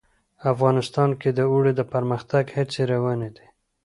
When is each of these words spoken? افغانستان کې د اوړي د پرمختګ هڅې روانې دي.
افغانستان 0.51 1.09
کې 1.21 1.29
د 1.37 1.39
اوړي 1.51 1.73
د 1.75 1.81
پرمختګ 1.93 2.43
هڅې 2.55 2.81
روانې 2.93 3.29
دي. 3.35 3.45